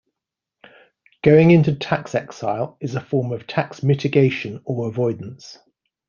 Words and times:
Going 1.23 1.51
into 1.51 1.75
tax 1.75 2.15
exile 2.15 2.75
is 2.81 2.95
a 2.95 3.01
form 3.01 3.31
of 3.31 3.45
tax 3.45 3.83
mitigation 3.83 4.59
or 4.65 4.87
avoidance. 4.87 5.59